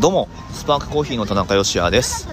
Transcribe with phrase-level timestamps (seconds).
[0.00, 2.26] どうもスパークコーヒーの田中芳也です。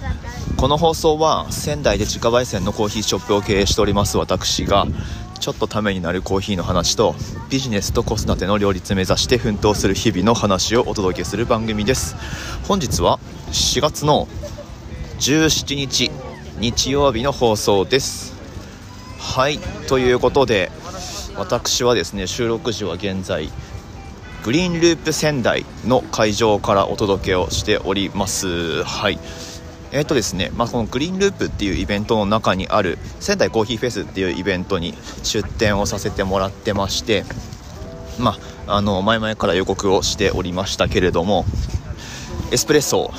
[0.56, 4.86] この放送は仙台で自家焙煎のコーヒーショップを経営しております私が
[5.38, 7.14] ちょっとためになるコーヒーの話と
[7.50, 12.16] ビジネスと子育ての両立目指して奮闘する日々の話をお届けする番組です。
[12.66, 13.20] 本日は
[13.52, 14.28] 4月の
[15.18, 16.10] 17日
[16.60, 18.32] 日曜日の放送です。
[19.18, 19.58] はい
[19.88, 20.72] ということで
[21.36, 23.50] 私はですね収録時は現在
[24.44, 28.84] グリーンループ仙台の会場からお届けをしております。
[28.84, 29.18] はい。
[29.90, 37.24] え、ー、とですね、まあ、このグリーンループっていうイベントの中にある仙台コーヒーフェスっていうイベントに出展をさせてもらってまして
[38.18, 41.44] まあ、あの前々から予告をしておりましたけれども
[42.52, 43.12] エスプレッソ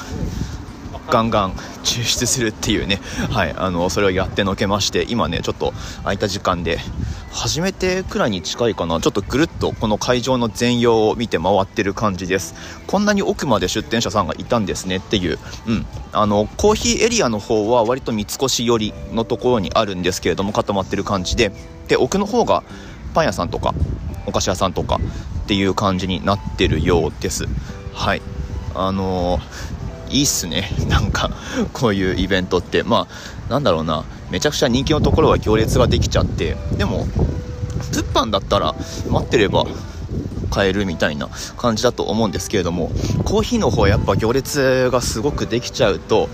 [1.09, 1.51] ガンガン
[1.83, 2.99] 抽出するっていうね、
[3.31, 5.73] はい、あのそれをやってのけまして今ねちょっと
[6.03, 6.77] 空いた時間で
[7.31, 8.99] 初めてくらいに近いかな。
[8.99, 12.55] ちょっとぐるっとこの会場の全容を見て回ってる感じです。
[12.87, 21.51] こんなに奥まで出店者さんがいたんですねっていう、うん、あのコーヒーエリアの方は割と三越寄りのところにあるんですけれども固まってる感じで。
[21.87, 22.63] で奥の方が
[23.15, 23.73] パン屋さんとか
[24.27, 24.99] お菓子屋さんとか
[25.43, 27.47] っていう感じになってるようです。
[27.93, 28.21] はい。
[28.75, 29.78] あのー
[30.09, 30.71] いいっすね。
[30.89, 31.31] なんか
[31.73, 32.83] こういうイベントって。
[32.83, 34.03] まあなんだろうな。
[34.29, 36.55] めちゃくちゃ人気のところは行列ができちゃって。
[36.77, 37.07] でも
[37.91, 38.75] 物販だったら
[39.09, 39.65] 待ってれば
[40.49, 42.91] 買えるみたいな感じだと思うんですけれども
[43.23, 46.29] コーヒーの方やっぱ行列がすごくできちゃうと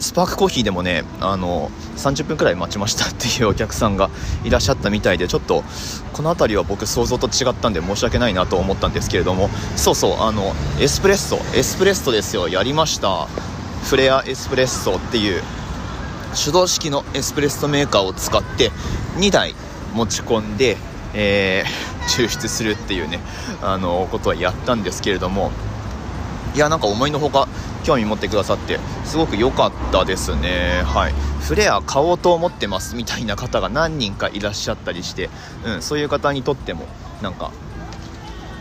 [0.00, 4.10] スパークコーヒーでもねあの30分くらい待ちましたっていうお客さんが
[4.44, 5.62] いらっしゃったみたいでちょっと
[6.14, 12.48] この辺りは僕想像と違ったんで申し訳ないなと思ったんですけれどもそうそうあのエスプレッソエスプレッソですよ。
[12.48, 13.26] やりました。
[13.84, 15.42] フレアエスプレッソっていう
[16.44, 18.70] 手動式のエスプレッソメーカーを使って
[19.16, 19.54] 2台
[19.94, 20.76] 持ち込んで、
[21.14, 23.18] えー、抽出するっていうね
[23.62, 25.50] あのことはやったんですけれども
[26.54, 27.48] いやなんか思いのほか
[27.90, 30.82] 興味持ってくださってすごく良かったですね。
[30.84, 31.12] はい。
[31.40, 35.28] フレア買おうと思ってますみたいな方が何人かいらっしゃったりして、
[35.64, 36.86] うん、そういう方にとっても
[37.20, 37.50] なんか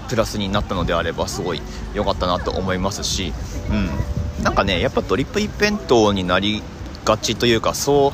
[0.07, 1.61] プラスになったのであればすごい
[1.93, 3.31] 良かったなと思いますし、
[3.69, 6.63] うん、なんかねやっぱドリップ一辺倒になり
[7.05, 8.11] がちというかそ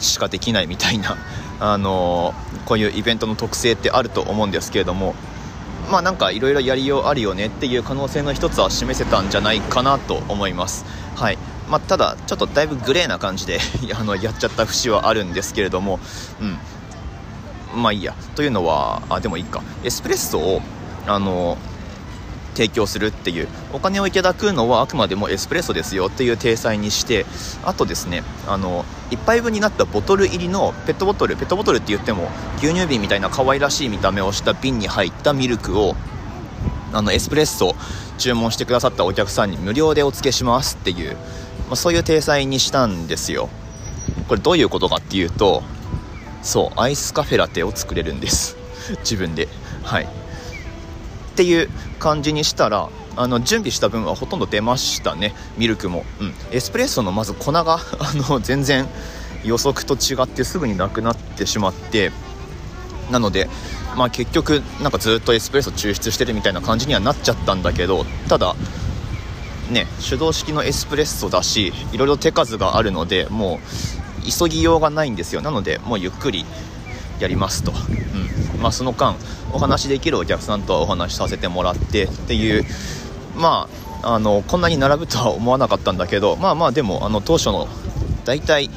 [0.00, 1.18] うしかできないみたいな、
[1.60, 5.14] あのー、こういうイベントの特性ってあると思うんですけれども
[5.90, 10.84] まあなんかいろいろやりようあるよねっていう可能性の一つは示せたんじゃないかなと思います。
[11.14, 11.38] はい。
[11.68, 13.58] まあ、ただちょっとだいぶグレーな感じで
[13.98, 16.00] あのやっちゃった節はあるんですけれども。
[16.40, 17.82] うん。
[17.82, 18.14] まあいいや。
[18.34, 19.62] というのはあでもいいか。
[19.84, 20.62] エスプレッソを
[21.06, 21.56] あの
[22.56, 23.48] 提供するっていう。
[23.72, 27.26] お金をいただくのはあくまでもエスプレッソですよっていう体裁にして
[27.62, 35.94] あとですねあの1杯分になったボトル入りのペットボトルペットボトルって言っても牛乳瓶みたいな可愛らしい見た目をした瓶に入ったミルクを
[36.92, 37.74] あのエスプレッソ
[38.18, 41.14] 注文してくださったお客さんに無料でお付けしますっていう、
[41.66, 43.50] まあ、そういう体裁にしたんですよ。
[44.28, 45.62] これどういうことかっていうと
[46.42, 48.56] そうアイスカフェラテを作れるんです。
[49.00, 49.48] 自分で。
[49.82, 50.08] はい。
[51.36, 55.34] っていう感じにしたらあの準備した分はほとんど出ましたね。
[55.58, 58.88] ミルクも、うん、エスプレッソのまず粉が あの全然
[59.44, 62.10] 予測と違ってすぐになくなってしまって。
[63.10, 63.48] なので、
[63.96, 68.56] まあ、結局なんかずっとエスプレッソ抽出してるみたいな感じにはなっちゃったんだけどただ
[69.70, 73.60] ね手動式のエスプレッソだしいろいろ手数があるのでも
[74.24, 75.40] う急ぎようがないんですよ。
[75.40, 76.44] なのでもうゆっくり
[77.20, 78.60] やりますと、うん。
[78.60, 79.16] まあ、その間
[79.52, 82.64] お話できるお客さんとはお話しさせてもらってっていう。
[83.36, 83.68] ま
[84.02, 87.68] ああのこんなに並ぶとは思わなかったんだけどまあまあでもあの当初の
[88.24, 88.70] 大体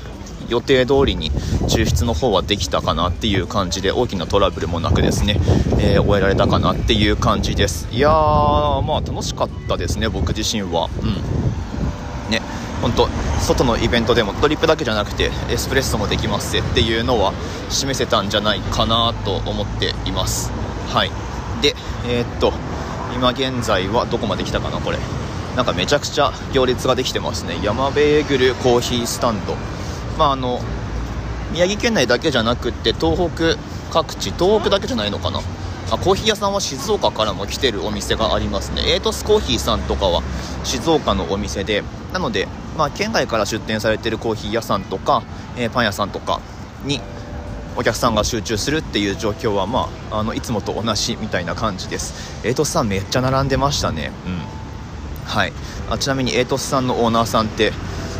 [0.47, 1.31] 予定通りに
[1.67, 5.37] 抽出の方はできたかなっていう感じで大きなトラブルもなくですね、
[5.79, 7.87] えー、終えられたかなっていう感じです。
[7.91, 10.89] いやーまあ楽しかったですね僕自身は。
[11.03, 11.48] うん。
[12.81, 13.09] 本当
[13.41, 17.33] 外のイベントでもドリップだけじゃなくてエスプレッソもできますっていうのは
[17.69, 20.51] 示せたんじゃないかなと思っています。
[20.89, 21.11] はい。
[21.61, 21.75] で
[22.07, 22.53] えー、っと
[23.13, 24.97] 今現在はどこまで来たかなこれ。
[25.55, 27.59] なんかめちゃくちゃ行列ができてますね。
[27.61, 29.55] 山ベーグルコーヒースタンド。
[30.17, 30.61] まああの
[31.51, 33.57] 宮城県内だけじゃなくって東北
[33.91, 35.41] 各地東北だけじゃないのかな。
[35.91, 38.83] あコーヒー屋さんは静岡からも来てるお店がありますね。
[38.93, 40.21] エイトスコーヒーさんとかは
[40.63, 41.83] 静岡のお店で。
[42.13, 42.47] なので、
[42.79, 45.21] まあ、県外から出店されてるコーヒー屋さんとか、
[45.57, 46.39] えー、パン屋さんとか
[46.85, 47.01] に
[47.75, 52.41] お客さんが集中するっていう状況は、まあ、あのいつもと同じみたいな感じです。
[52.47, 54.13] エイトスさんめっちゃ並んでましたね。
[54.25, 54.39] うん。
[55.25, 55.51] はい。
[55.89, 57.73] あちなみにエイトスさんのオーナーさんって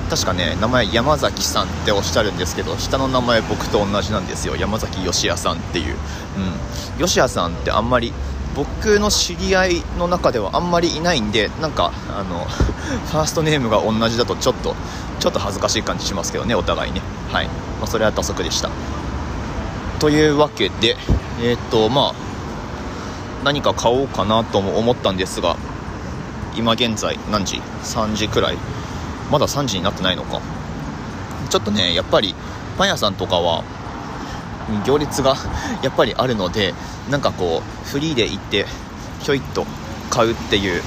[0.10, 4.58] 確かね名前山崎さんっておっしゃるんですけど下の名前僕と同じなんですよ。
[4.58, 5.96] 山崎義也さんっていう、
[6.96, 8.12] うん、義也さんってあんまり
[8.60, 12.44] 僕の知り合いの中ではあんまりいないんでなんかあの
[13.10, 14.76] ファーストネームが同じだとちょっと
[15.22, 17.02] ちょっと恥ずかしい感じしますけどねお互いね。
[17.32, 17.52] はい、ま
[17.86, 18.70] あ、それは打足でした。
[20.00, 20.98] というわけで
[21.42, 22.14] えっ、とまあ
[23.46, 25.56] 何か買おうかなとも思ったんですが
[26.54, 28.58] 今現在何時？3時くらい。
[29.32, 30.42] まだ3時になってないのか。
[31.50, 32.36] ちょっとねやっぱり
[32.78, 33.64] パン屋さんとかは
[34.86, 35.36] 行列が
[35.84, 36.74] やっぱりあるので
[37.10, 38.66] なんかこうフリーで行って
[39.22, 39.66] ひょいっと
[40.10, 40.82] 買うっていう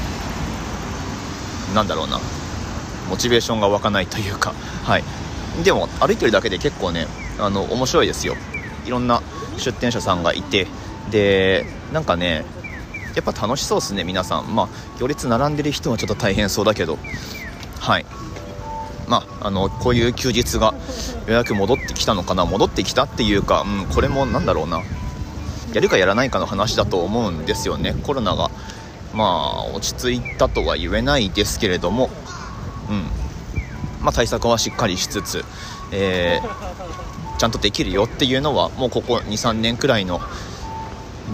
[1.74, 2.20] なんだろうな
[3.08, 4.52] モチベーションが湧かないというか
[4.84, 5.04] はい。
[5.64, 7.06] でも歩いてるだけで結構ね
[7.38, 8.36] あの面白いですよ。
[8.86, 9.22] いろんな
[9.58, 10.66] 出店者さんがいて
[11.10, 12.44] でなんかね
[13.14, 14.54] やっぱ楽しそうですね皆さん。
[14.54, 14.68] まあ
[14.98, 16.98] 行列並んでる人はちょっと大変そうだけど。
[17.80, 18.06] はい。
[19.12, 20.72] まあ、あのこういう休日が
[21.26, 24.80] 予約戻ってきたのかな戻ってきたっていうか、うん、これもなんだろうな
[25.74, 27.94] やるかやらないかの話だと思うんですよね。
[28.04, 28.50] コロナが
[29.12, 32.08] まあ落ち着いたとは言えないですけれども、
[32.88, 33.04] うん。
[34.02, 35.44] まあ、対策はしっかりしつつ、
[35.92, 40.20] えー、ちゃんとできるよっていうのはもうここ23年くらいの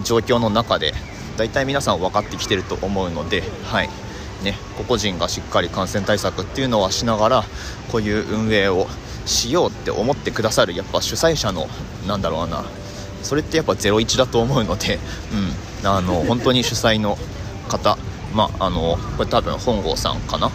[0.03, 0.93] 状況の中で
[1.37, 3.89] 大体皆さん分かってきてると思うので、はい。
[4.43, 7.43] ね、個々人がしっかり感染対策っていうのはしながら
[7.91, 8.87] こういう運営を
[9.25, 11.67] しようって思ってくださるやっぱ主催者の
[12.07, 12.63] なんだろうな
[13.21, 14.97] それってやっぱ01だと思うので、
[15.81, 17.17] うん、あの 本当に主催の
[17.67, 17.97] 方、
[18.33, 20.49] まあ、あのこれ多分本郷さんかな？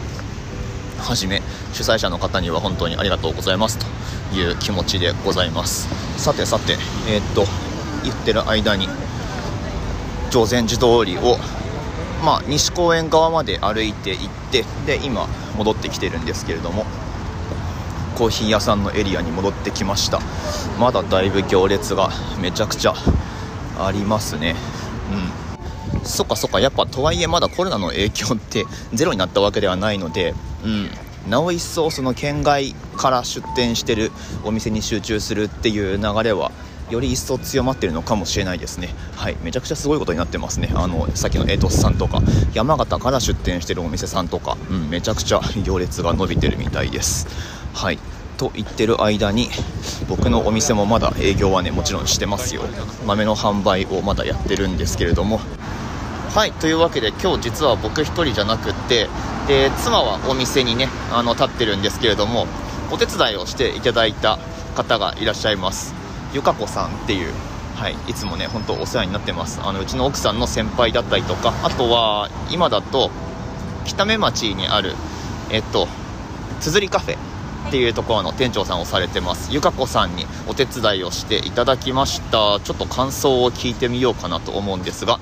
[0.99, 1.43] はじめ
[1.75, 3.87] 主催者の方には本当にありがとうございますと
[4.35, 5.89] いう気持ちでございます。
[6.17, 7.47] さてさてえー、っと
[8.03, 8.89] 言ってる間に
[10.31, 11.39] 常禅寺通りを
[12.25, 16.87] まあ、西公園側まで歩いて行ってで今戻ってきてるんですけれども
[18.17, 20.21] コーヒー屋さんのエリアに戻ってきました。
[20.79, 22.11] まだだいぶ行列が
[22.41, 22.95] めちゃくちゃ
[23.79, 24.55] ありますね。
[25.93, 26.05] うん。
[26.05, 30.35] そっかそっかやっぱとはいえまだコロナの影響って ゼロになったわけではないので
[30.65, 30.91] うん。
[31.29, 34.13] なお一層その県外から出店してる
[34.45, 36.53] お店に集中するっていう流れは
[36.91, 38.95] より一層強まってるのかもしれないですね。
[39.17, 39.37] はい。
[39.43, 40.71] めちゃくちゃすごいことになってますね。
[40.75, 42.23] あのさっきのエイトスさんとか。
[42.53, 47.27] 山形から出店してるお店さんとか、うん、めちゃくちゃ行列が伸びてるみたいです。
[47.73, 47.99] はい。
[48.37, 49.49] と言ってる間に
[50.09, 52.63] 僕のお店もまだ営業はねもちろんしてますよ。
[53.07, 55.41] 豆の販売をまだやってるんですけれども。
[56.35, 56.53] はい。
[56.53, 59.09] というわけで今日実は僕1人じゃなくって
[59.47, 62.47] で妻はお店にねあの立ってるんですけれども
[62.91, 64.39] お手伝いをしていただいた
[64.75, 66.04] 方がいらっしゃいます。
[66.35, 67.33] ゆかこさんっていう、
[67.77, 69.61] はい、いつもね本当お世話になってます。
[69.63, 73.13] あのうちの奥さんの先輩だったりとかあとは今だと
[73.85, 74.95] 北目町にある
[75.51, 75.87] えっと
[76.61, 77.17] つづりカフェ
[77.69, 79.53] っていうところの店長さんをされてます。
[79.53, 82.59] ゆかこさんにお手伝いをしていただきました。
[82.59, 85.21] ちょっと感想を聞いてみようかなと思うんですが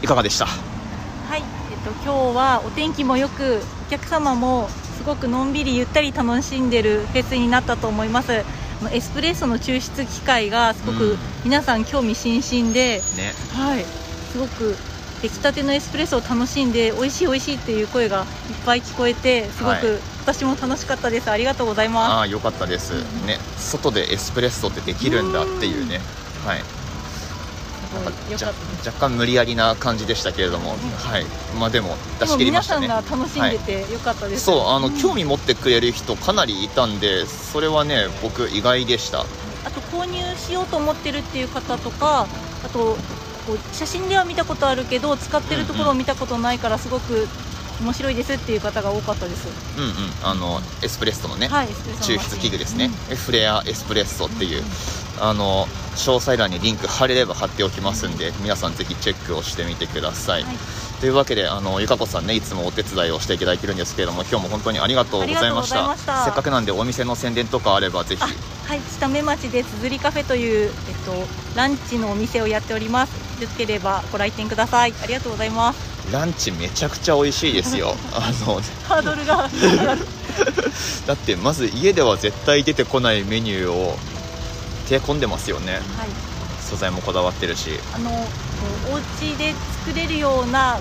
[0.00, 0.46] いかがでした？
[0.46, 1.42] はい、
[1.72, 8.44] えっと、今日はお天気もよくお客様もすごくのんびりゆったり楽しんでるフェスになったと思います。
[8.92, 13.84] エスプレッソの抽出機械がすごく皆さん興味津々で、うん、ね、はい、
[14.32, 14.76] すごく
[15.22, 18.26] 出来たてのエスプレッソを楽しんで美味しい美味しいっていう声がいっ
[18.64, 22.20] ぱい聞こえてすごく私も楽しかったです、はい、ありがとうございます。
[22.22, 22.92] あよかったです、
[23.26, 23.38] ね。
[23.56, 26.00] 外でエスプレッソってできるんだっていうね。
[26.44, 26.75] はい
[28.84, 31.24] 若干無理やりな感じでしたけれども、うん、はい。
[31.58, 32.86] まあでも出し切りましたね。
[32.86, 39.20] 皆さんが楽しんでてよかったです、はい、そうあの、うん、興味持ってくれる人かなりいたんでそれはね僕意外でした。
[39.20, 39.24] あ
[39.70, 42.26] と購入しようと思ってるっていう方とか
[42.64, 42.96] あと
[43.46, 47.26] こう写真では見たことあるけど使ってるところを見たことないからすごく
[47.80, 49.48] 面白いですっていう方が多かったです。
[49.76, 49.90] うんうん。
[50.22, 51.68] あのエスプレッソのね、はい、
[52.00, 54.66] 抽出器具ですね、うん、フレアエスプレッソっていう、うん
[55.20, 60.56] あの詳細欄にリンク貼れれば貼っておきますんで皆さんぜひチェックをしてみてください、はい、
[61.00, 65.96] というわけであのゆかこさんねいつもお手伝いをしていただいてるんですけれども今日も本当にありがとうございました。
[66.24, 68.22] せっかくなんでお店の宣伝とかあればぜひ。
[68.22, 68.28] は
[68.74, 71.12] い下目町でつづりカフェという、えっと、
[71.54, 73.40] ランチのお店をやっております。
[73.40, 74.94] よければご来店ください。
[75.02, 76.12] ありがとうございます。
[76.12, 77.94] ランチめちゃくちゃ美味しいですよ。
[78.12, 79.48] あのハードルが
[81.06, 83.98] だってまず家では絶対出てこないメニューを
[84.88, 85.82] 手込んでますよね、はい、
[86.60, 87.78] 素材もこだわってるし。
[87.94, 88.10] あの
[88.90, 89.52] お家で
[89.84, 90.78] 作れるような、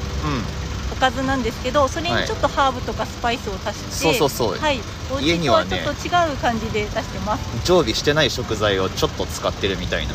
[0.91, 4.79] おかずなんですけどそれにちょっとハーブとかスパイスを足して、はい、そうそうそう、はい、
[5.21, 10.13] 家にはちょっと違う感じで出してます、ね、常備してない食材をちょっと使ってるみたいな。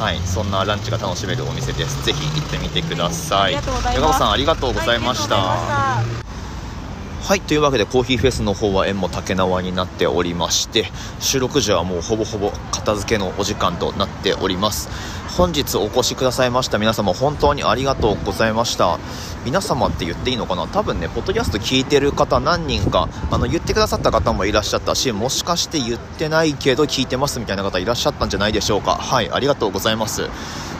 [0.00, 2.02] はい、そんなランチが楽しめるお店です。
[2.06, 3.42] ぜひ行ってみてください。
[3.42, 4.18] ありがとうございます。
[4.18, 6.19] さんありがとうございました。
[7.22, 10.86] はい、というわけでコーヒーフェスの方は縁も竹縄になっておりまして
[11.20, 14.88] 収録時はもうほぼほぼ片付けのお時間となっております。
[15.36, 16.78] 本日お越しくださいました。
[16.78, 18.98] 皆様本当にありがとうございました。
[19.44, 20.66] 皆様って言っていいのかな？
[20.66, 28.96] 多分ねポッドキャスト聞いてる方何人かあの言ってくださった方もいらっしゃったしもしかして言ってないけど聞いてますみたいな方いらっしゃったんじゃないでしょうか。
[28.96, 30.28] はいありがとうございます。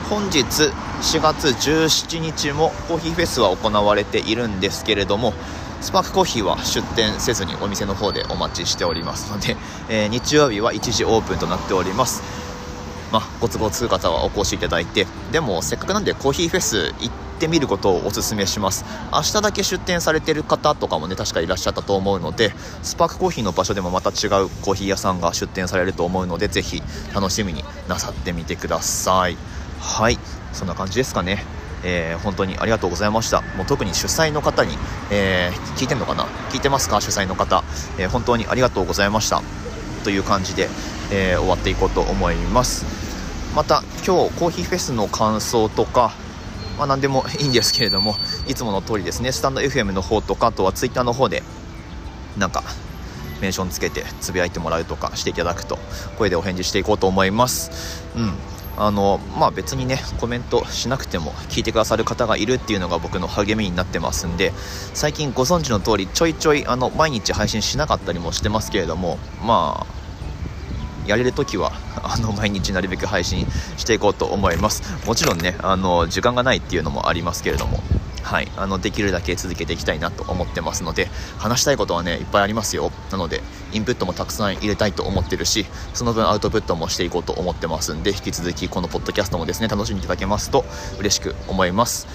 [0.08, 5.32] 本日4月17日もコーヒーフェスは行われているんですけれども
[5.80, 9.56] スパークコーヒーは出店せずにお店の方でお待ちしておりますので、
[9.88, 12.22] えー、日曜日は1時オープンとなっております。
[13.12, 17.10] まあ、ご都合通方はお越しいただいてでもせっかくなんでコーヒーフェス行っ
[17.40, 18.84] てみることをおすすめします。
[19.12, 26.82] 明日だけ出店されてる方とかもね確かいらっしゃったと思うのでスパークコーヒーの場所でもまた違うコーヒー屋さんが出店されると思うのでぜひ
[27.14, 29.36] 楽しみになさってみてください。
[29.80, 30.18] はい
[30.52, 31.59] そんな感じですかね。
[31.84, 33.42] えー、本当にありがとうございました。
[33.56, 34.76] もう特に主催の方に、
[35.10, 36.24] えー、聞いてんのかな？
[36.50, 37.00] 聞いてますか？
[37.00, 37.64] 主催の方、
[37.98, 39.42] えー、本当にありがとうございました。
[40.04, 40.68] という感じで、
[41.10, 42.84] え終わっていこうと思います。
[43.54, 46.12] また今日コーヒーフェスの感想とか、
[46.78, 48.14] まあ、何でもいいんですけれども
[48.46, 51.42] いつもの通りですねスタンド FM の方とかあとは Twitter の方で
[52.38, 52.62] なんか
[53.40, 55.78] メンションつけてつぶやいてもらうとかしていただくと
[56.16, 58.34] 声でお返事していこうと思いますうん
[58.80, 64.52] あのまあ別にねコメントしなくても聞いてくださる方がいるっていうのが僕の励みになってますんで
[64.94, 70.00] 最近ご存知の通りちょいちょいあの毎日配信しなかったりもしてますけれどもまあ
[71.06, 71.72] やれる時は
[72.02, 73.46] あの毎日なるべく配信
[73.76, 74.82] していこうと思います。
[75.06, 77.82] もちろんねあの時間がないっていうのもありますけれども。
[78.22, 81.08] はい、あのできるだけ続けていきたいなと思ってますので
[81.38, 82.92] 話したいことはねいっぱいありますよ。
[83.10, 90.64] なのでインプットもたくさん入れたいと思ってるしその分アウトプットもしていこうと思ってますんで引き続きこのポッドキャストもですね楽しんでいただけますと
[90.98, 92.06] 嬉しく思います。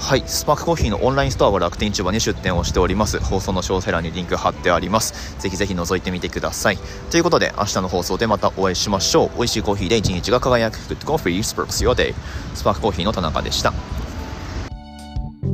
[0.00, 3.20] はい、スパークコーヒーのオンラインストアは楽天市場に出店をしております。
[3.20, 5.36] 放送の詳細欄にリンク貼ってあります。
[5.38, 6.78] ぜひぜひ覗いてみてください。
[7.10, 9.30] ということで明日の放送でまたお会いしましょう。
[9.36, 10.78] 美味しいコーヒーで一日が輝く。
[10.78, 12.12] Good Coffee Sparks Your Day
[12.54, 13.72] スパークコーヒーの田中でした。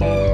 [0.01, 0.30] day.